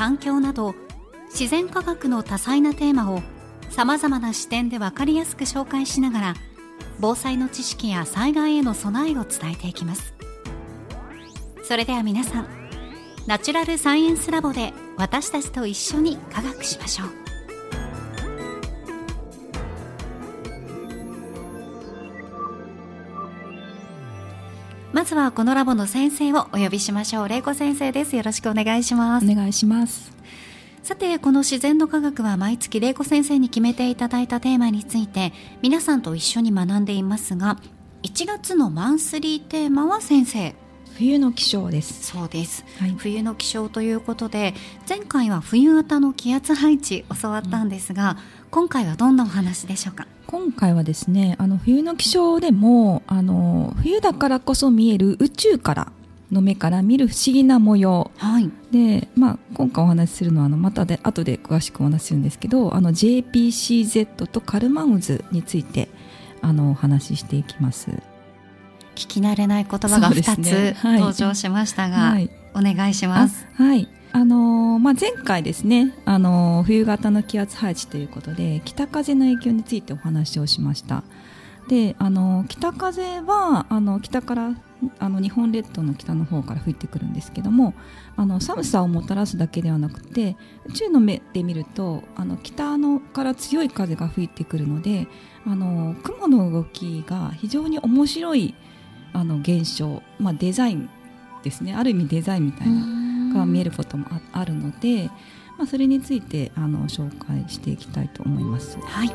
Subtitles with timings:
[0.00, 0.74] 環境など
[1.28, 3.20] 自然科学の多彩なテーマを
[3.68, 6.34] さまざまな視点で分かりやすく紹介しながら
[7.00, 10.14] 防災の知識や災害への備えを伝えていきます。
[11.64, 12.48] それでは皆さん
[13.26, 17.19] ナチュラルサイエンスラボで私たちと一緒に科学しましょう。
[25.00, 27.28] まずはこのラボの先生をお呼びしましょう。
[27.28, 28.14] 玲子先生です。
[28.16, 29.24] よろしくお願いします。
[29.26, 30.12] お願いします。
[30.82, 37.56] さてこの自然の科学は毎月玲子先生に決めていただいたテーマについて皆さんと一緒に学んでいますが
[38.02, 40.54] 1月のマンスリーテーマは先生。
[40.98, 42.04] 冬の気象です。
[42.04, 44.52] そうです、はい、冬の気象ということで
[44.86, 48.16] 前回は冬型の気圧配置教わったんですが、うん、
[48.50, 50.06] 今回はどんなお話でしょうか？
[50.26, 55.92] 今回はですねあの冬の気象でもあの冬だからこそ見える宇宙から
[56.32, 65.88] の目から見る不思議な模様、はい、で、まあ、今回お話しするのはあのまたで後で詳しくお話しするんですけどあの JPCZ とカルマン渦について
[66.40, 67.90] あのお話ししていきます。
[68.94, 70.74] 聞き慣れない言葉が2つ、ね。
[70.78, 73.46] はい、登場しましたが、はい、お願いします。
[73.54, 81.04] はいあのー、まあ、前回ですね、あのー、冬型の気圧配置ということで北風の影響についてお話をしました。
[81.68, 84.56] であのー、北風はあの北から
[84.98, 87.74] あの日本列島の北の方から吹いてくるんですけども
[88.16, 95.06] あの寒さをもたらすだけではなくて宇宙の目で見るとあの北のから強い風が吹いてくるので
[95.46, 98.54] あの雲の動きが非常に面白い
[99.12, 100.88] あの現象、まあ、デザイン
[101.42, 101.74] ですね。
[101.74, 102.99] ある意味デザインみたいな
[103.32, 105.10] が見えることもあるので、
[105.58, 108.78] まあ、それについてあの紹介していきたいと思います。
[108.80, 109.10] はい。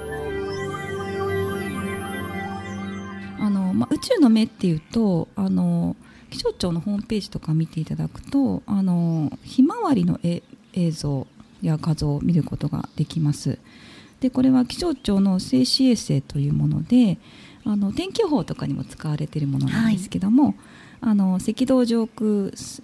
[3.39, 5.95] あの、まあ、宇宙の目っていうとあの
[6.29, 11.27] 気象庁のホームページとか見ていただくとあのひまわりの映像
[11.61, 13.59] や画像を見ることができます。
[14.19, 17.17] でこれは気象庁の静止衛星というもので
[17.63, 20.55] あの天気予報とかにも使われているものなんですけども、はい、
[21.07, 22.27] あの赤道上空、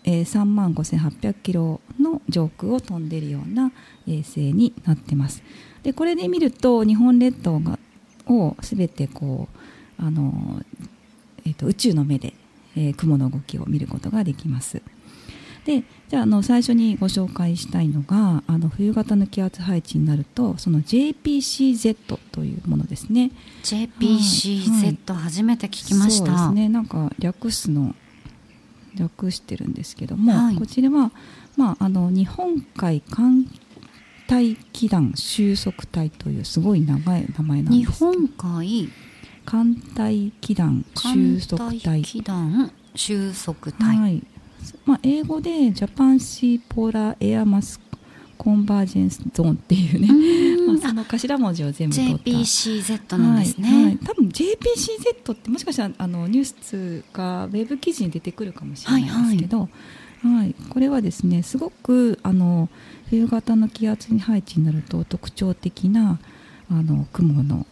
[0.03, 3.71] えー、3万5800キロの上空を飛んでいるような
[4.07, 5.41] 衛星になってます。
[5.81, 7.79] でこれで見ると日本列島が
[8.27, 9.49] を全てこ
[9.99, 10.61] うあの、
[11.47, 12.35] えーと、宇宙の目で、
[12.77, 14.83] えー、雲の動きを見ることができます。
[15.65, 23.31] でじゃああの最初にご紹介したいのがあの冬型の気圧配置になるとその JPCZ というものですね。
[23.63, 26.25] JPCZ、はい、初めて聞きました。
[26.25, 26.69] そうですね。
[26.69, 27.95] なんか略すの
[28.95, 31.11] 略してるんですけども、はい、こちらは、
[31.57, 33.47] まあ、あの日本海寒
[34.31, 38.89] 帯気団収束帯というすごい長い名前なんです日本海？
[39.45, 44.23] 寒帯気団収束帯気団収束帯、はい。
[44.85, 47.79] まあ、英語でジャパンシーポーラーエアマス
[48.41, 50.07] コンバージェンスゾーンっていうね、
[50.65, 52.23] まあ、その頭文字を全部取った。
[52.23, 59.69] JPCZ なんですね、はいはい、多分 JPCZ ってもしかしたらあのニュースがウェブ記事に出てくるかもしれないんですけど、はい。
[60.23, 62.67] はい、これはですねすごくあの
[63.11, 66.19] 冬型の気圧に配置になると特徴的な
[66.71, 67.67] あの雲の、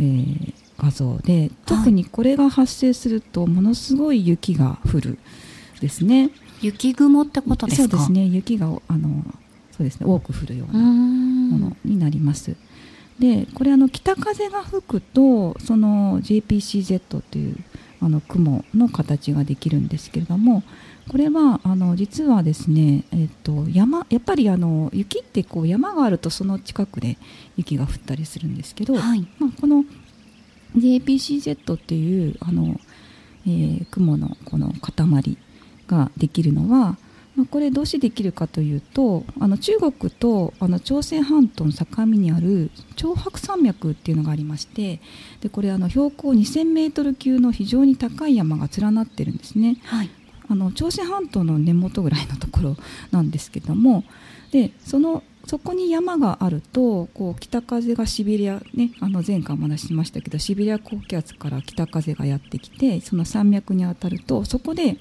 [0.00, 5.18] えー、画像で特にこれが発生するとものすごい雪が降る
[5.80, 6.30] ですね。
[6.62, 7.96] 雪雲ってことですか？
[7.96, 8.24] そうですね。
[8.24, 9.24] 雪があの
[9.76, 12.56] そうですね多く降るようなものになります。
[13.18, 17.56] でこれあの北風が吹くとその JPCZ という
[18.00, 20.62] あの雲の形ができるんですけれども
[21.08, 27.18] これはあの実はですね、えっと、山やっぱりあの雪ってこう山があるとその近くで
[27.56, 29.84] 雪が降ったりするんですけど、はい、まあ、この
[30.76, 32.80] JPCZ っていうあの、
[33.46, 35.38] えー、雲のこの塊
[35.86, 36.96] ができるのは
[37.36, 45.00] まあ、これどうしてできるかというとあの中国とあの朝鮮半島の境にある長白山脈っていうのがありまして
[45.40, 49.78] でこれあの標高2000メートル級の非常に高い山が連なってるんですね。
[49.84, 50.10] はい、
[50.48, 52.76] あの朝鮮半島の根元ぐらいのところ
[53.10, 54.04] なんですけども
[54.52, 64.96] でそのそこに山があるとこう北風がシベリア、ね、あの前回お話ししましたけどシベリア高気圧から北風がやってきてその山脈に当たるとそこで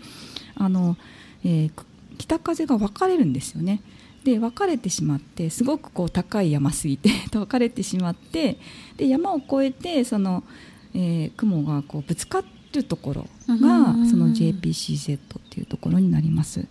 [0.56, 0.98] あの、
[1.46, 1.72] えー、
[2.18, 3.82] 北風が分かれるんですよね。
[4.24, 8.58] で分かれてしまってすごくこう高い山すぎて 分かれてしまって
[8.96, 10.44] で山を越えてその、
[10.94, 12.42] えー、雲がこうぶつか
[12.74, 15.20] るところがその JPCZ っ
[15.50, 16.66] ていうところになります。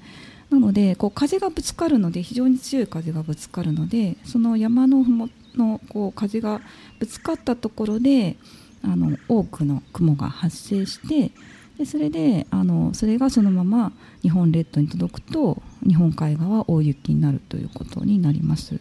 [0.50, 6.60] なのでこう風がぶつかるので非常に強い風がぶつかるのでその山のふものこう風が
[6.98, 8.36] ぶつかったところで
[8.82, 11.30] あの多くの雲が発生して
[11.78, 13.92] でそれであのそれがそのまま
[14.22, 18.80] 日本列島に届くと日本海側大雪になるということになります。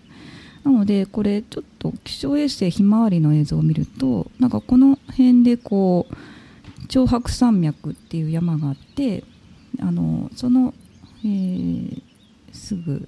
[0.63, 9.23] なのでこれちょっと気象衛星ひまわりの映像を見るとなんかこの辺でこう長白山脈っていう山があって
[9.79, 10.75] あのその
[11.23, 12.01] えー、
[12.51, 13.07] すぐ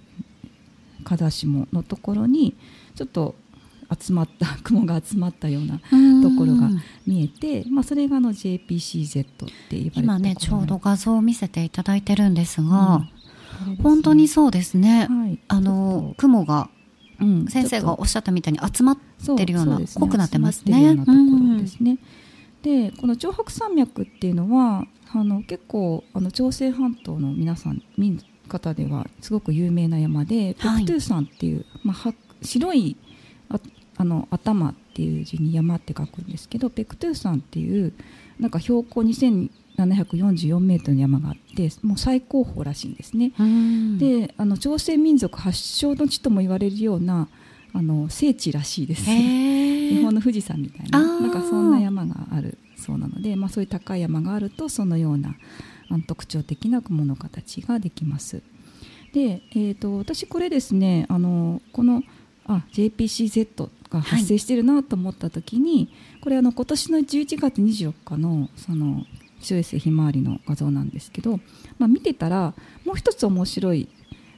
[1.03, 2.55] 風下のところに
[2.95, 3.35] ちょっと
[3.99, 5.79] 集まった 雲が集まったような
[6.21, 6.69] ところが
[7.05, 13.07] 見えて、まあ、それがの JPCZ って言われて今ねちょうど画像を見せていただいてるんですが、
[13.67, 16.69] うん、本当にそうですね、はい、あの雲が、
[17.19, 18.97] うん、先生がおっしゃったみたいに集まっ
[19.37, 20.95] てるような、ね、濃くなってますね。
[20.95, 21.97] ところですね、
[22.61, 32.97] でこの城北山脈っていうのはあの結構あの朝鮮半島の皆さん民方ではすごく有名な山で、はい、ペクトゥ山っていう、まあ、白い
[33.49, 33.59] あ
[33.95, 37.93] あの頭っていう字に山って書くんですけどペクトゥ山っていう
[38.39, 43.31] なんか標高2744メートルの山があってもう最高峰らしいんですね。
[43.99, 47.27] であの朝鮮民族発祥の地とも言われるような
[47.73, 49.05] あの聖地らしいです。
[49.09, 55.35] 日本の富士山みたいななんかそんな山があるそうなので、まあ、そういう高い山があるとそのような
[56.07, 58.41] 特徴的な雲の形ができます。
[59.13, 62.03] で、えーと、私これですねあのこの
[62.45, 69.03] あ JPCZ が発生してるなと思った時に、はい、これあの今年の11月24日のその
[69.41, 71.39] 気象衛星ひまわりの画像なんですけど、
[71.77, 72.53] まあ、見てたら
[72.85, 73.89] もう一つ面白い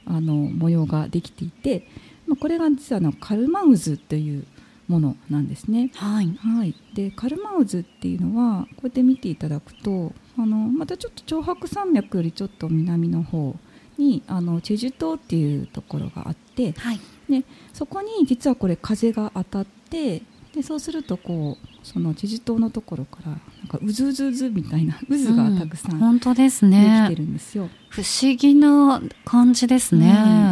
[0.04, 1.88] あの模様ができていて、
[2.26, 4.44] まあ、これが実はのカルマウズという
[4.88, 5.90] ものなんですね。
[5.94, 13.56] はい、はい、でカルマウズっていうのはこうやって見ていただくとあのまたちょっと長白山脈よりちょっと南の方
[13.98, 20.22] にあのチェジュ島っていうところがあって、はい、でそこに実はこれ風が当たって
[20.54, 23.38] でそうするとこうそのチェジュ島のところからなん
[23.68, 27.68] かうずうずうずみたいな渦がたくさん、うん、本当ですねできてるんですよ。
[27.90, 30.06] 不思議な感じですね。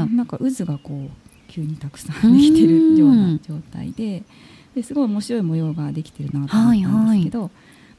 [0.08, 4.22] うん、なんか渦がこう急にたくさんできてるような状態で
[4.74, 7.52] ですごい面白い模様ができてるなと思ったんですけど、はいはい、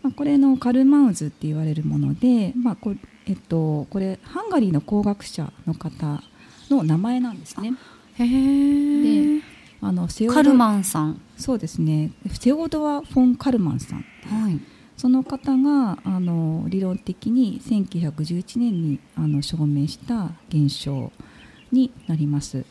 [0.04, 2.94] まあ、これのカルマウズって言われるもので、まあこ
[3.26, 6.22] えっと、これハンガリーの工学者の方
[6.70, 7.74] の名前なんですね。
[8.24, 9.44] へで
[9.82, 11.22] あのセオカルマンさん。
[11.38, 12.12] そうですね。
[12.40, 14.60] セオドア・フォン・カルマンさん、はい、
[14.98, 21.12] その方があの理論的に1911年にあの証明した現象
[21.72, 22.66] になります。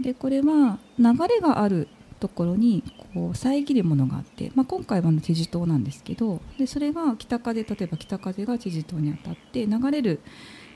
[0.00, 1.88] でこれは流れがある
[2.20, 10.20] ところにこう遮るものがあって、まあ、今回はのチェジュ島なんですけどでそれが北風例えば北風がチェジュ島に当たって流れる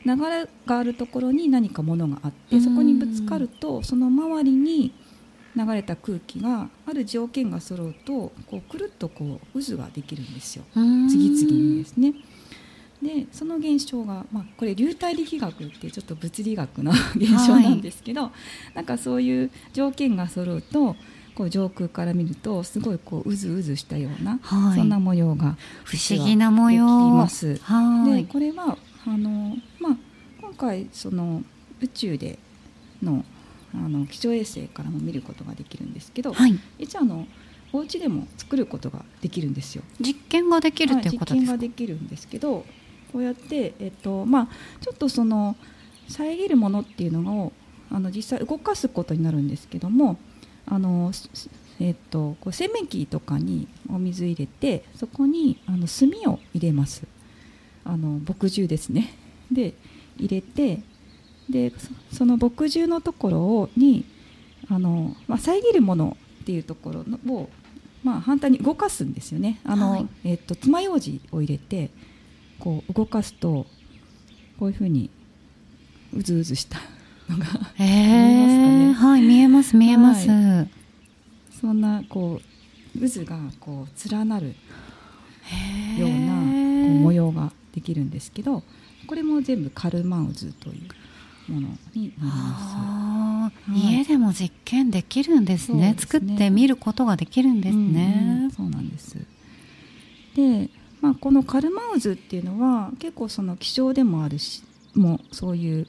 [0.05, 4.93] 流れがあるところに何かものがあってそこにぶつかるとその周りに
[5.57, 10.65] 流れた空気がある条件が揃うとこうくるっとこう渦ができるんですよ。
[11.09, 12.15] 次々にですね。
[13.03, 18.33] でその現象が、まあ、これ流体力学ってちょっと物理学の現象なんですけど、は
[18.73, 20.97] い、なんかそういう条件が揃うと
[21.37, 26.87] こう上空から見るとすごいこう渦渦したような、はい、そんな模様が不思議な模様。
[27.11, 27.55] ます。
[27.55, 28.77] でこれは
[29.09, 29.97] あの、まあ、
[30.41, 31.43] 今回その
[31.81, 32.39] 宇宙で
[33.03, 33.25] の
[33.75, 37.27] あの気象衛星からも見ることができるんですけど、はい、一応あの
[37.71, 39.83] お家でも作ることができるんですよ。
[40.01, 42.65] 実験ができることですか、実験ができるんですけど
[43.13, 44.49] こうやって、えっとまあ、
[44.81, 45.55] ちょっとその
[46.09, 47.53] 遮るものっていうのを
[47.91, 50.19] あの実際動かすことになるんですけども
[50.67, 51.13] あの、
[51.81, 57.05] えっと、こう洗面器とかにお水入れてそこにあの炭を入れます
[57.89, 59.15] あの墨汁ですね。
[59.51, 59.73] で
[60.19, 60.83] 入れて
[61.49, 61.73] で
[62.13, 64.05] その墨汁のところをに
[64.69, 67.49] あの、まあ、遮るものっていうところを、
[68.05, 69.61] まあ、反対に動かすんですよね。
[69.65, 71.91] あの、はい、えっと爪楊枝を入れて
[72.59, 73.67] こう動かすと
[74.59, 75.09] こういうふうに
[76.13, 76.79] うずうずした
[77.31, 77.47] のが
[77.79, 80.71] えー、はい見えます見えます、はい、
[81.59, 82.41] そんなこ
[82.97, 84.55] う渦がこう連なる
[85.99, 86.35] ような
[87.01, 88.63] 模様ができるんですけど
[89.07, 90.79] これも全部カルマン渦とい
[91.49, 99.17] うものになります、はい、家でも実験できるんですね、ね、作ってみることができるんですね、うんうん、そうなんです。
[100.35, 100.69] で、
[101.01, 104.63] まあ、このカルマン渦っていうのは結構その気象でもあるし
[104.95, 105.87] もうそういう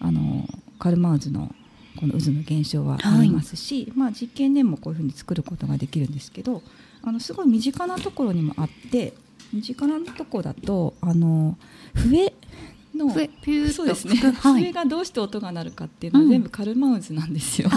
[0.00, 0.46] あの
[0.78, 1.54] カルマン渦の
[1.98, 6.62] この渦の現象はありますし、はい、まあ、実験でもこういうふうに作ることができるんですけど
[7.02, 9.12] あのすごい身近なところにもあって
[9.52, 11.56] 身近なところだとあの
[11.94, 12.32] 笛
[12.94, 17.70] の笛ピューそうですね、はい、笛がどうして音が鳴るかっていうのは全部カルマウズなんですよ。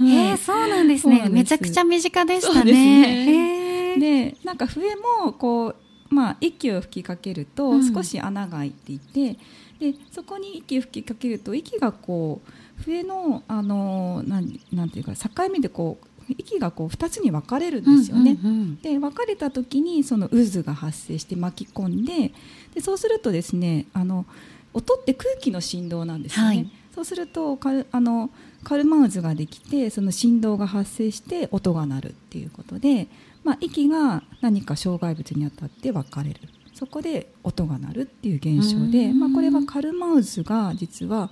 [0.00, 1.28] うん、 えー、そうなんですね。
[1.30, 3.96] めちゃくちゃ身近でしたね。
[3.98, 5.76] でなんか笛もこう
[6.08, 9.36] まあ、息を吹きかけると少し穴が開いていて、
[9.80, 18.38] うん、でそこに息を吹きかけると息がこう笛のあのなんなんていうか境目でこう息がこう2つに分かれるんですよね。
[18.42, 22.32] うんうんうん、で分かれた時にその渦が発生して巻き込んで
[22.74, 24.26] でそうするとですねあの
[24.74, 26.48] 音って空気の振動なんですよね。
[26.48, 28.30] はい、そうするとカルあの
[28.64, 33.06] カルマ渦ができてその振動が発生して音が鳴るっていうことで、
[33.44, 36.40] まあ、息が何か障害物に当たって分かれる
[36.74, 41.30] そこで音が鳴るっていう現象で、まあ、これはカルマ渦が実は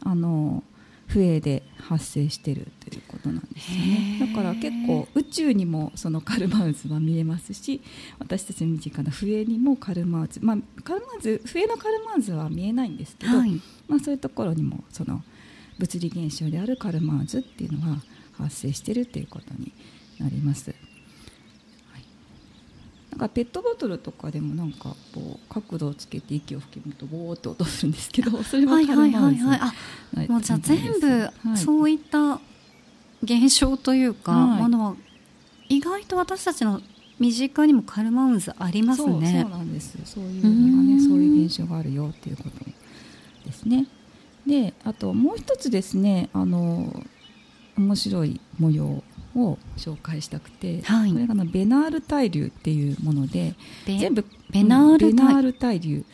[0.00, 0.64] あの
[1.12, 4.18] 笛で発生してるということなんですよね。
[4.20, 7.82] だから結構宇宙にもそのカルマウズは見えますし
[8.18, 15.22] 私たちの身近な笛にもカルマウズ、まあ、カルマウズ笛のカルマウズは見えないんですけど、はい、まあ、そういうところにもその
[15.78, 17.98] 物理現象であるカルマウズっていうのが
[18.32, 19.72] 発生してるっていうことに
[20.18, 20.74] なります。
[23.22, 29.72] かペットボトルとかでもなんかこう角度をつけて息を吹き込むとボーっと音するんですけどそれははいはいはいは
[30.24, 32.40] い、もうじゃあ全部そういった
[33.22, 34.96] 現象というか、はい、ものは
[35.68, 36.80] 意外と私たちの
[37.18, 39.42] 身近にもカルマウンズありますね。
[39.42, 39.96] そうなんです。
[40.04, 42.50] そういうのがねそういう現象があるよっていうこと
[43.46, 43.86] ですね。
[44.46, 47.04] であともう一つですねあの
[47.78, 53.54] 面白い模様を紹介したくて、はい、これがのベナール対流っていうもので
[53.86, 56.04] 全部ベナール対流。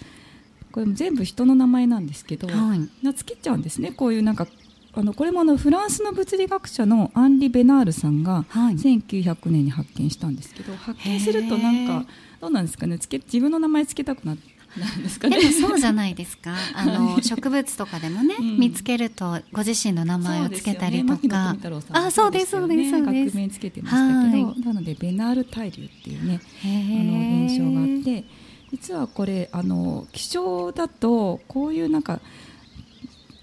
[0.71, 3.91] これも全部人の名前なんですけど、はい、名付けちゃうんですね。
[3.91, 4.47] こういうなんか
[4.93, 12.07] あのこれもあのフランスの物理学者のアンリ・ベナールさんが1900年に発見したんですけど、発見するとなんか
[12.41, 12.99] どうなんですかね。
[12.99, 16.55] つけ自分の名前つけたくなってなんですかね、でもそうじゃないですか。
[16.75, 21.61] あの植物とかでもね、うん、見つけるとご自身の名前をつけたりとか、ね、
[21.93, 23.37] あそうですそうですそうです。
[23.37, 28.25] 学名つけてましたけど、なのでベナール対流っていうねあの現象があって
[28.71, 32.21] 実はこれあの気象だとこういうなんか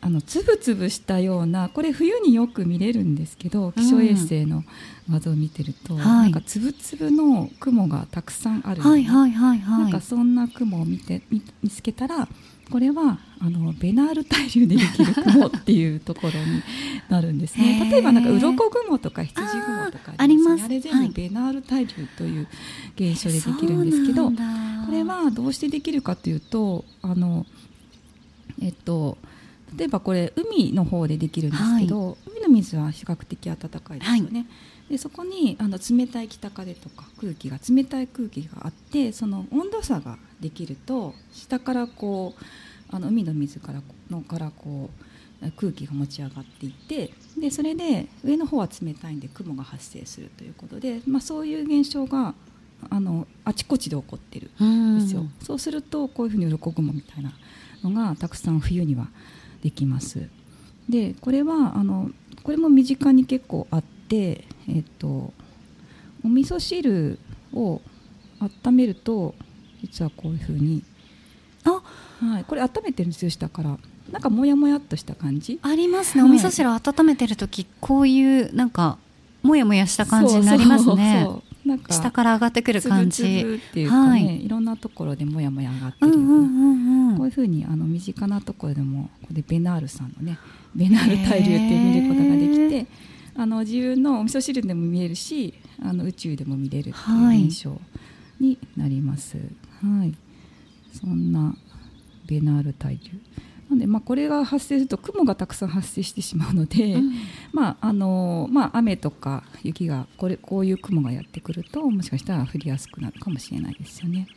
[0.05, 4.63] あのつぶつぶしたようなこれ冬によく見れるんですけど気象衛星の
[5.09, 12.27] 画像を見てると、うん、なんかつぶつぶの雲がたくさんある、はいはいはいはい、なんかそんな雲を見て見つけたら
[12.69, 16.61] これはあのベナール対流でできる雲っていうところに
[17.09, 17.89] なるんですね。
[17.91, 22.47] 例えばなんか鱗雲とか羊雲とかありますあれ全部ベナール対流という
[22.95, 24.35] 現象でできるんですけど、こ
[24.91, 27.47] れはどうしてできるかというとあの
[28.61, 29.17] えっと
[29.77, 34.45] 例えばこれ海の方でできるんですけど、はい、海の水は比較的暖かいですよね、は
[34.89, 42.43] い、でそこにあの冷たい北風とか空気が冷たい空気があってその温度差ができると下からこう
[42.95, 52.33] あの海の水からのからこう空気が持ち上がっていってでそれで上の方は冷たいんで雲が発生するということで、まあ、そういう現象が
[52.89, 55.25] あのあちこちで起こってるんですよ。
[55.41, 57.33] そうするとこういうふうに鱗雲みたいな
[57.83, 59.07] のがたくさん冬には
[59.65, 60.29] できます。
[60.87, 62.11] でこれはあの
[62.43, 65.33] これも身近に結構あって、えっと、
[66.23, 67.17] お味噌汁
[67.51, 67.81] を
[68.39, 69.33] 温めると
[69.81, 70.83] 実はこういうふうに
[71.63, 71.81] あ、
[72.23, 73.79] はい、これ温めてるんですよ下から。
[74.11, 75.57] なんかもやもやっとした感じ？
[75.63, 78.99] ありますね、はい、お味噌汁温めてる時こういうなんか
[79.41, 81.23] もやもやした感じになりますね。
[81.25, 83.23] そうなんか下から上がってくる感じ。
[83.23, 87.17] っていうかね、はい、いろんなところでもやもや上がってるような、うんうん。
[87.17, 90.37] こういうふうにあの身近なところでもここでベナールさんのね
[90.75, 92.85] ベナール対流って見ることができて
[93.35, 97.79] あの自分のお味噌汁でも見えるしあの宇宙でも見れるっていう現象
[98.39, 99.37] になります。
[99.37, 100.13] はい、
[100.93, 101.55] そんな
[102.27, 103.19] ベナール対流
[103.69, 106.97] なので、まあ、これが発生すると雲がたくさん発生してしまうので、
[107.51, 114.27] まああのまあ、雨とか雪がこれこういう雲がやってくるともしかしたら降りやすくなるかもしれないですよね。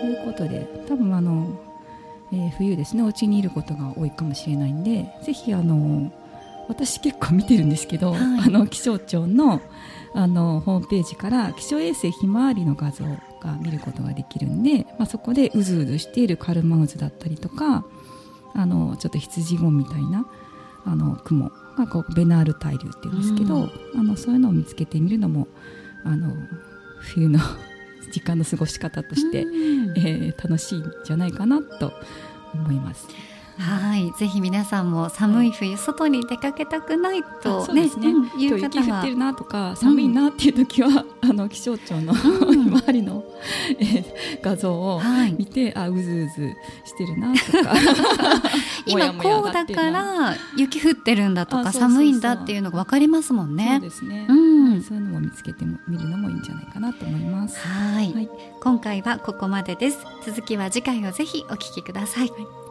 [0.00, 1.67] ということで多分あの
[2.32, 6.12] えー、冬ですねお家にいることが多いかもしれないんでぜひあの
[6.68, 9.62] 私結構見てるんですけど、はい、あの気象庁の
[10.14, 17.84] あのホームページから気象衛星ひまわりの画像が見ることができるんで、まあ、そこでうずうずしているカルマ渦だったりとか
[18.54, 20.26] あのちょっと羊雲みたいな
[20.84, 25.46] あの雲がこうベナール対流っていうんですけど、うん、あのそういうのを見つけてみるのも
[26.04, 26.34] あの
[27.00, 27.38] 冬の
[28.10, 31.92] 時間の過ごし方として、うん、えー、楽しいんじゃないかなと
[32.54, 33.06] 思います。
[33.58, 34.12] はい。
[34.12, 38.84] ぜひ皆さんも寒い冬、外に出かけたくないと、ね、ね、うん、いう方は。
[38.86, 43.24] 雪降ってるなとか寒いなっていう時は、うん、あの気象庁の、うん、周りの、
[43.80, 44.04] えー、
[44.40, 45.00] 画像を
[45.36, 47.74] 見て、はい、あうずうずしてるなとか。
[48.86, 53.78] 今こうだから雪降ってるんだとか寒いんだっていうのが分かりますもんね。
[53.80, 57.58] そうですね、うん、そういうのも見つけてみるのもいいんじゃないかなと思います。
[57.58, 58.28] はい、はい、
[58.60, 59.98] 今回はここまでです。
[60.24, 62.28] 続きは次回をぜひお聞きください。
[62.28, 62.67] はい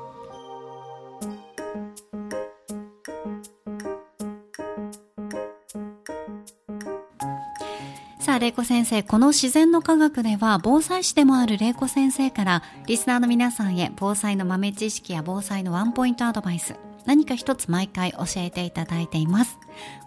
[8.38, 16.76] あ、玲子先生、この自然の科学では、防災士でもある玲子先生から、リスナーの皆さんへ、防災の豆知識や防災のワンポイントアドバイス、
[17.06, 19.60] 何か一つ毎回教えていただいています。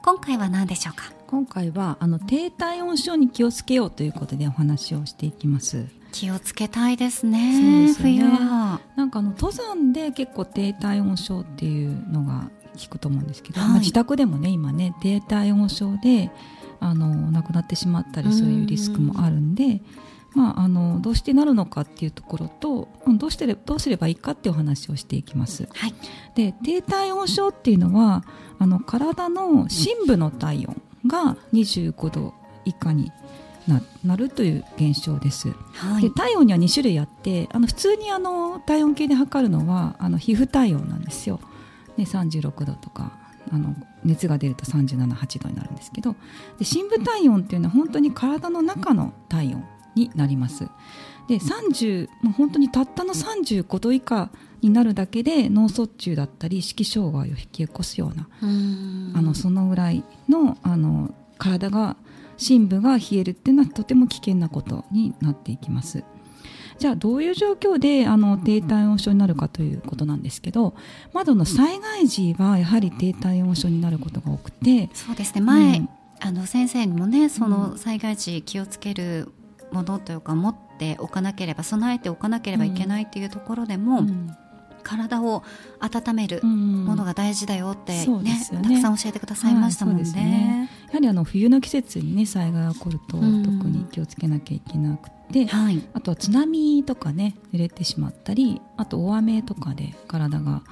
[0.03, 1.13] 今回は何でしょうか？
[1.27, 5.87] 今回は、あの、低体温症に気をつけようということでお話をしていきます。
[6.13, 7.53] 気をつけたいですね。
[7.53, 8.81] そうですね冬は。
[8.97, 16.31] なんかあの、登山で結構低体温症っていうのが聞くと思うんですけど、はい、まあ、自宅でもね、今ね、低体温症で、
[16.81, 19.81] あの亡くなってしまったりそういうリスクもあるんで、
[20.35, 25.69] まあ、あのどうしてなるのかっていうところとどうしてどうすればいいかっていうお話をしていきます。
[25.75, 25.95] はい、
[26.35, 28.25] で低体温症っていうのは
[28.59, 33.13] あの体の深部の体温が25度以下に
[33.67, 41.41] ななるという現象です、はい、で体温には2種類あってあの普通にあの体温計で測るのはあの皮膚体温なんですよ、
[41.97, 43.13] ね、36度とか
[43.53, 46.17] あの熱が出ると378度になるんですけど
[46.59, 50.69] で深部体温っていうのは本当に体の中の体温になります
[51.29, 54.31] で30もう本当にたったの35度以下
[54.63, 61.97] になるだけで脳卒中だったり意識障害を引き起こすようなあのそのぐらいのあの体が
[62.37, 66.05] 深部が冷えるっていうのはとても危険なことになっていきます。
[66.81, 70.75] じゃあどういう状況であの低体温症になるかということなんですけど
[71.13, 75.43] まだの災害時はやはり低体温症になることが多くてそうですね。
[75.43, 75.89] 前、うん、
[76.21, 79.29] あの先生にもねその災害時気をつける
[79.73, 84.35] ものというか持っておかなければ備えておかなければいけないっていうところでも、うん、
[84.83, 85.43] 体を
[85.81, 88.41] 温めるものが大事だよってね、ね。
[88.63, 90.03] たくさん教えてくださいましたもんね。
[90.03, 95.21] はい、ねやはりあの冬の季節にね災害が起こると特に気をつけなきゃいけなくて。
[95.31, 100.63] で、はい、あとは津波とかね濡れてしまったりあと大雨とかで体が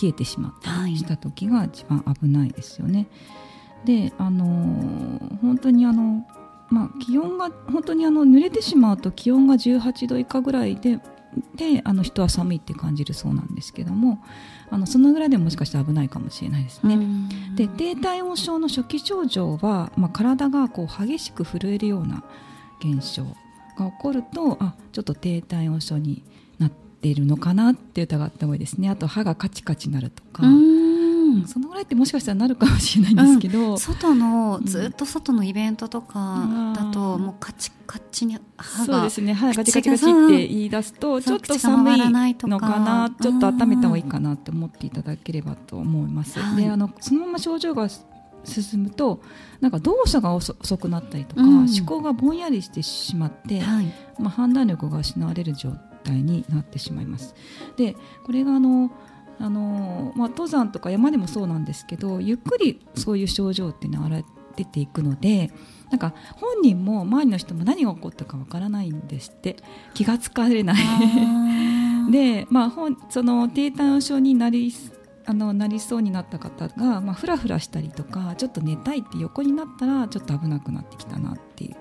[0.00, 3.08] 冷えてしまったりした時が一番危ないですよね。
[3.84, 6.24] であのー、本当にあの
[6.70, 10.98] まあ、気温が本当にあの濡れてしまうと気温が18度以下ぐらいで
[11.56, 14.22] であの人は寒いって感じるそうなんですけども
[14.70, 16.98] あのそのぐらいでももしかしたら危ないかもしれないですね。
[17.56, 22.24] で低体温症の初期症状は、まあ、体がこう激しく震えるような
[22.80, 23.24] 現象
[23.76, 26.22] が起こるとあちょっと低体温症に
[26.58, 30.42] なっているのかなって疑った方がいいですねあと歯がカチカチなるとか。
[31.46, 46.38] そのぐらいってもしかしたらなるかもしれないんですけど、うん、外のずっと外のイベントとかだと、もうカチカチに歯がそうですね歯がカチカチカチって言い出すとちょっと寒いのかなちょっと温めた方がいいかなって思っていただければと思います。
[46.56, 47.88] であのそのまま症状が
[48.44, 49.20] 進むと
[49.60, 53.86] なんか動作が遅くなったりとか、うん、思考がぼんやりしてしまって、はい、
[54.18, 55.72] まあ、判断力が失われる状
[56.04, 57.34] 態になってしまいます。
[57.76, 58.90] でこれがあの
[59.38, 64.22] あの、まあ、登山とか山でもそうなんですけどゆっくりそういう症状っていうのは
[64.56, 65.50] 出ていくので
[65.90, 69.56] なんか本人も周りの人も何が起こったかわからないんですって
[69.94, 70.76] 気が付かれない。
[72.10, 72.72] で、まあ、
[73.08, 74.72] その低体温症になり
[75.26, 81.76] あのなりそうになった方が、まあ、ふらふらしたりとかちょっと寝たいって横になったらちょっと危なくなってきたなっていう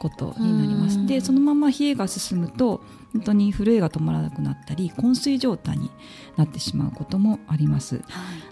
[0.00, 1.06] ことになります。
[1.06, 2.80] でそのまま冷えが進むと
[3.12, 5.90] 本当に震えが止まらなくなったり昏睡状態に
[6.36, 8.04] なってしまうこともあります、はい、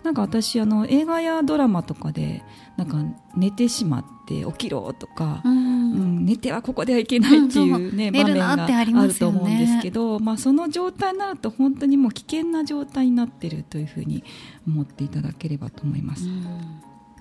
[0.05, 2.43] なんか私あの映画やドラマとかで
[2.77, 2.97] なんか
[3.37, 5.55] 寝てしまって起きろとか、うん、う
[5.97, 14.25] ん、寝てはここではいけないっていうね、うん、 場面があると思うんですけど、まあ、その状態になると本当にもう危険な状態になっているというふうに
[14.67, 16.27] 思っていただければと思います。
[16.29, 16.78] うん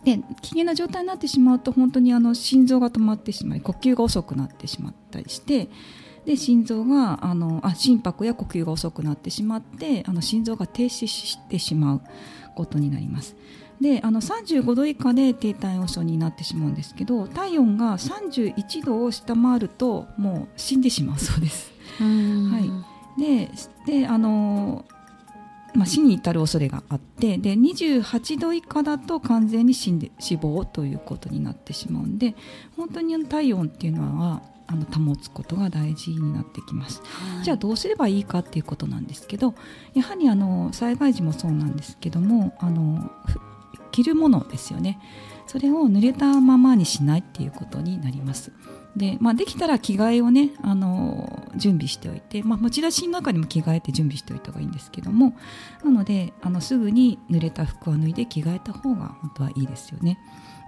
[0.08, 5.68] で危険な状態になってしまうと本当にあの心臓が止まってしまい呼吸が遅くなってしまったりして
[6.26, 12.02] で心臓があのあ心拍や呼吸が遅くなってしまってあの心臓が停止してしまう
[12.56, 13.36] ことになります。
[13.82, 21.72] であの35度以下で低体温症になってしまうんですけど体温が31度を下回るともう死んでしまうそうです。
[22.00, 22.60] は
[23.18, 23.52] い、で
[23.86, 24.86] であの
[25.78, 32.36] まあ、死に至る恐れがあってで28度以下だと完全に死んで死亡ということになってしまうんで
[32.76, 39.54] 本当に体温っていうのはあの保つことが大事になってきます、はい、じゃあどうすればいいかっていうことなんですけど
[39.94, 43.12] やはりあの災害時もそうなんですけどもあの
[43.92, 45.00] 着るものですよね。
[45.48, 48.52] それを濡れたままにしないっていうことになります
[48.98, 55.36] で,、まあ、できたら着替えをねあの準備しておいて、まあ、持ち出しの中にも着替えて準備しておいた方がいいんですけども
[55.84, 60.20] なのであのすぐに濡れた服は脱いで着替えた方が本当はいいですよね。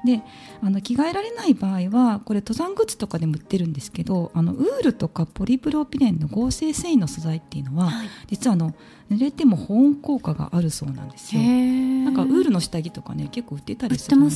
[0.06, 0.22] で
[0.62, 8.74] あの着替えられない場合はこれ登山グッズとかでも売ってるんですけどあのウールとかポリプロピレンの合成繊維の素材っていうのは、はい、実はあの
[9.12, 11.42] 濡れても保温効果があるそうなんですよ。
[11.42, 14.36] なんかウールの下着とかね結構売ってたりするので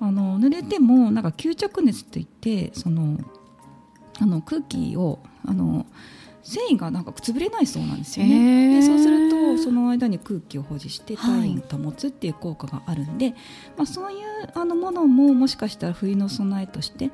[0.00, 3.18] あの濡れてもなんか吸着熱といってその
[4.20, 5.86] あの空気をあの
[6.42, 8.80] 繊維がなんか潰れないそうなんですよね。
[8.80, 13.34] でそうするとその間に空気を保持して体温を保つっていう効果があるんで、はい、
[13.78, 14.18] まあ、そういう
[14.54, 17.10] あのものももしかしたら冬の備えとして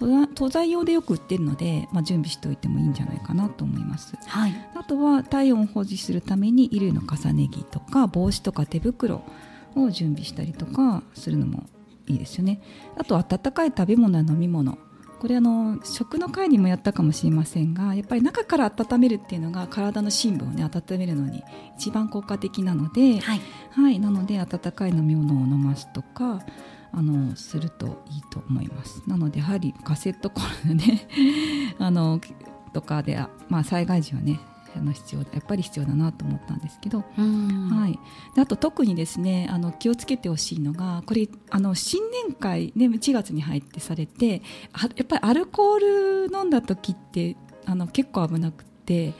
[0.00, 9.22] 登山用でよく売ってるので、まあ、準備しておいてもいいんじゃないかなと思います、はい、あとは体温を保持するために衣類の重ね着とか帽子とか手袋
[9.76, 11.66] を準備したりとかするのも
[12.08, 12.60] いいですよね。
[12.96, 14.76] あと温かい食べ物や飲み物
[15.22, 21.44] これあの食の会にもやったかもしれませんがやっぱり中から温めるっていうのが体の深部をね温めるのに
[21.76, 26.40] 一番効果的なので、はい、はい、なので温かい飲み物を飲ますとか
[26.90, 29.04] あのするといいと思います。
[29.06, 31.06] なのでやはりカセットコンロね
[31.78, 32.20] あの
[32.72, 33.16] とかで、
[33.48, 34.40] まあ、災害時はね
[34.76, 37.98] あの必要やっぱり必要だなと思ったんですけど、はい、
[38.34, 44.40] であと特にですねあの気をつけてほしいのがこれあの新年会、ね、1月に入ってされてや
[45.02, 48.72] っぱりアルコール飲んだ時ってあの結構危なくて。
[48.84, 49.14] で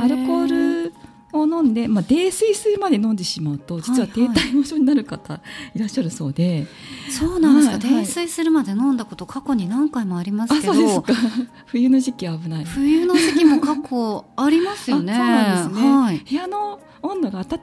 [0.00, 0.92] アルコール
[1.32, 5.40] を飲んで、まあ、泥酔するまで飲んでしまうと実は低体温症になる方
[5.74, 6.66] いらっしゃるそうで、はいはい、
[7.12, 10.72] そうなんですか、はい、泥酔するまで飲んだこと過去に何回もありますけど。
[11.66, 12.64] 冬の時期危ない。
[12.64, 15.14] 冬の時期も過去ありますよね。
[15.14, 17.60] そうなんですね、はい、部屋の温度が暖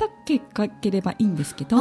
[0.54, 1.78] かければいいんですけど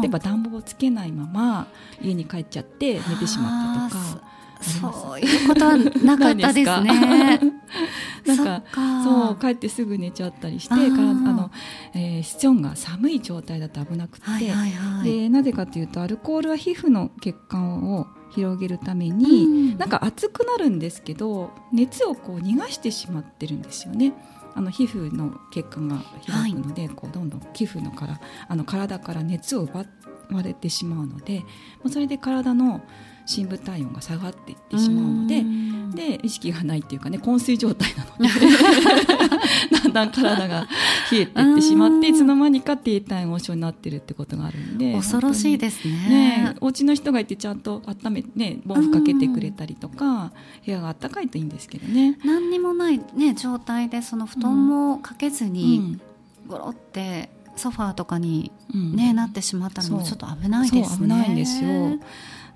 [0.00, 1.66] 例えば暖房をつけないまま
[2.00, 4.31] 家に帰っちゃって寝てしまったとか
[4.62, 7.40] そういうことはなかったですね。
[8.26, 8.62] なんか
[9.02, 11.50] そう帰ってすぐ寝ちゃったりしてからあの、
[11.94, 24.12] えー、室温が寒い状態だと危なくて、はいはいはい、でなぜかというとアルコールは皮膚の血管を広げるために、うん、なんか熱くなるんですけど熱をこう逃がしてしまってるんですよね。
[24.54, 25.96] あの皮膚の血管が
[26.26, 29.86] 開くので、はい、こうどんどん皮膚のからあの体から熱を奪
[30.30, 31.42] われてしまうので
[31.90, 32.82] それで体の
[33.26, 35.44] 深部体温が下がっていってしまうので
[35.92, 38.28] で意識がないっていうかね昏睡状態なので
[39.82, 40.66] だんだん体が
[41.10, 45.92] 冷えていってしまっていつの間にか低体温症になってるってことがあるんで恐ろしいですね。
[45.92, 50.32] ねお家の人がいてちゃんと温めね毛布かけてくれたりとか
[50.64, 52.18] 部屋が暖かいといいんですけどね。
[52.24, 55.98] 何にもない、ね、状態でその布団もかけずに
[56.46, 60.98] ゴロってソファーとかにね、うん、なってしまったのもちょっと危ないですね。
[61.02, 61.98] 危ないんですよ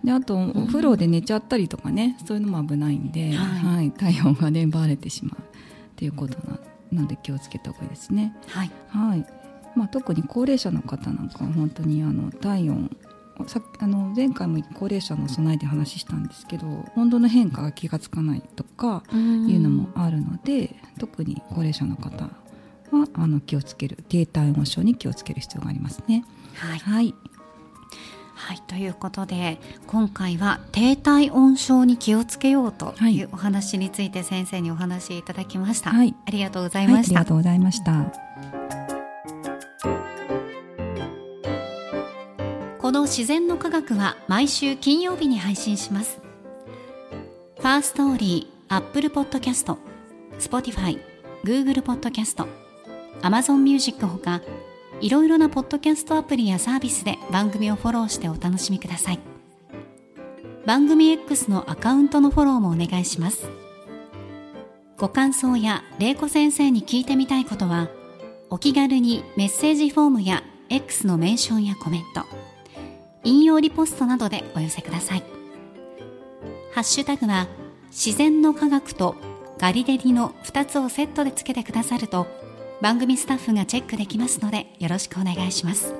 [0.07, 5.45] であとお風呂で寝ちゃったりとかね、そういうのも危ないんで、はい、はい、体温がねれてしまうっ
[5.97, 6.39] ていうこと
[6.93, 8.37] なので気をつけた方がいいですね。
[8.47, 9.27] はい、はい。
[9.75, 12.97] まあ、特に高齢者の方なんかは本当にあの体温
[13.49, 16.67] さあの前回も高齢者の備えで話したんですけど
[16.97, 26.25] 温度の変化が気が付かないとかいうのもあるので特に高齢者の方はあの気をつける低体温症に気をつける必要がありますね。
[26.55, 27.15] はい、はい
[28.37, 38.27] はいということで今回は低体温症に気をつけようというお話について先生にお話しいただきました、はい、ありがとうございました、はい、ありがとうございました。
[42.87, 46.21] この自然の科学は毎週金曜日に配信します。
[47.57, 49.79] ファーストーリーアップルポッドキャスト
[50.39, 51.01] Spotify、
[51.43, 52.47] Google ポッドキャスト
[53.23, 54.41] Amazon Music ほか
[55.01, 59.19] いろいろなポッドキャストアプリやサービスで番組をフォローしてお楽しみください。
[60.65, 63.47] 番組 X のアカウントのフォローもお願いします。
[64.97, 67.89] ご感想や玲子先生に聞いてみたいことは
[68.49, 72.25] お気軽にメッセージフォームや X のメンションやコメント
[73.23, 75.23] 引用リポストなどでお寄せください。
[76.73, 77.49] ハッシュタグは
[77.91, 79.15] 自然の科学と
[79.59, 82.27] ガリデリの2つをセットでつけてくださると
[82.83, 85.95] 番組スタッフがチェックできますのでよろしくお願いします。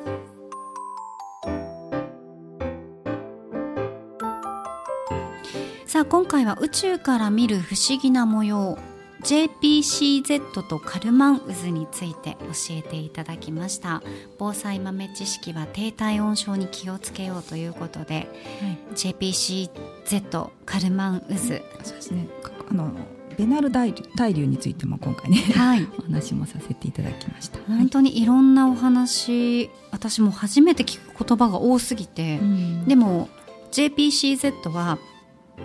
[5.87, 8.77] さあ今回は宇宙から見る不思議な模様
[9.23, 14.03] JPCZ とカルマン渦について教えていただきました。
[14.37, 21.37] 防災豆知識は低体温症に気をつけようということで、はい、JPCZ カルマン渦。
[21.37, 22.29] そうですね。
[22.71, 22.93] あの
[23.37, 33.29] ベナル大流についても今回ね、はい、 お話もさせていただきました本当にいろんなお話私も初めて聞く言葉が多すぎて、うん、でも
[33.73, 34.99] JPCZ は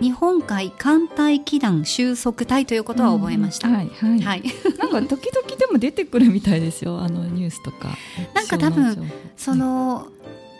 [0.00, 3.68] 日本海艦隊機団収束隊ということは覚えました。
[3.68, 4.42] うん、はい、はい、はい。
[4.78, 7.00] なんか時々でも出てくるみたいですよ。
[7.00, 7.90] あのニュースとか。
[8.34, 10.08] なんか多分その、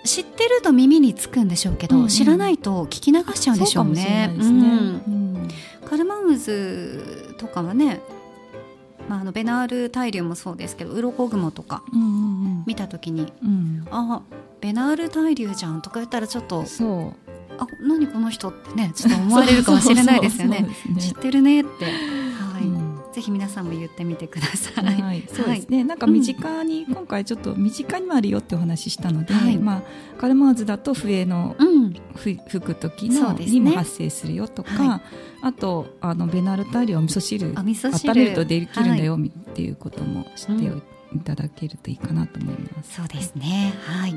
[0.05, 4.35] 知ってると耳につくんでしょうけど、うんうん、知らないと聞き流しちゃうんでしょうね。
[4.37, 5.32] うねうん、
[5.89, 8.01] カルマンウズとかはね、
[9.09, 11.83] まあ、あのベナール大流もそうですけど鱗雲とか
[12.67, 14.23] 見た時に、うん、あ
[14.61, 17.33] ベナール大流じゃんとか言ったらちょっとそう。
[17.59, 20.67] あ何この人ってねちょっと思われるかもしれないですよね。
[20.99, 21.87] 知ってるねって、
[23.13, 24.85] ぜひ皆さんも言ってみてください。
[24.85, 29.83] はい、そうですね、はい、なんか身近に、今回ちょっと身近にもあるよってお話ししたので、はい、まあ
[30.19, 35.03] カルマーズだと笛の、うん、吹く時の、ね、にも発生するよとか、
[35.43, 40.65] あとあのベナルタリオ味噌汁温めるとできるんだよ、っていうことも知って
[41.15, 42.97] いただけるといいかなと思います。
[42.97, 44.15] そうですね、はい。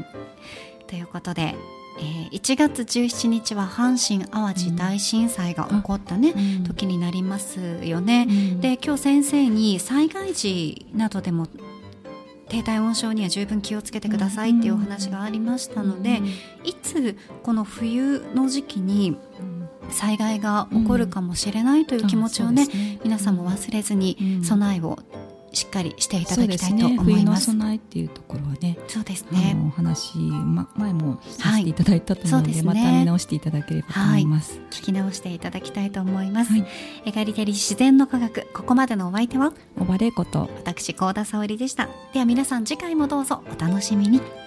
[0.87, 1.55] ということで
[1.97, 8.27] えー、1月17日は阪神・淡路大震災が起こったね、うん、時になりますよね。
[8.29, 11.47] うん、で今日先生に災害時などでも
[12.49, 16.21] 低体温症には十分気をつけてくださいっていうお話がありましたので、
[16.63, 19.17] いつこの冬の時期に
[19.89, 22.67] 災害が起こるかもしれないという気持ちをね,、
[23.03, 24.99] 皆さんも忘れずに備えを
[25.55, 27.45] しっかりしていただきたいと思います。
[27.45, 29.57] すね、備えっていうところはね、そうですね。
[29.67, 36.51] お話、ま、前もさせていただいたと思うので、はいでね、また見直していただければと思います、はい、聞き直していただきたいと思います。
[36.51, 36.65] はい、
[37.05, 39.53] エガリテリ自然の科学、ここまでのお相手は？
[39.79, 41.89] 小バレこと私高田沙織でした。
[42.13, 44.44] では皆さん次回もどうぞお楽しみに。